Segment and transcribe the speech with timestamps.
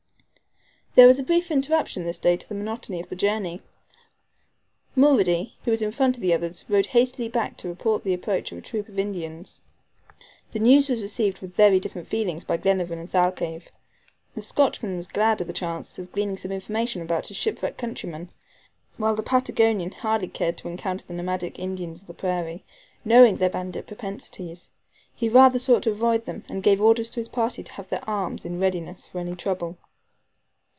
[0.93, 3.61] There was a brief interruption this day to the monotony of the journey.
[4.93, 8.51] Mulrady, who was in front of the others, rode hastily back to report the approach
[8.51, 9.61] of a troop of Indians.
[10.51, 13.69] The news was received with very different feelings by Glenarvan and Thalcave.
[14.35, 18.29] The Scotchman was glad of the chance of gleaning some information about his shipwrecked countryman,
[18.97, 22.65] while the Patagonian hardly cared to encounter the nomadic Indians of the prairie,
[23.05, 24.73] knowing their bandit propensities.
[25.15, 28.07] He rather sought to avoid them, and gave orders to his party to have their
[28.09, 29.77] arms in readiness for any trouble.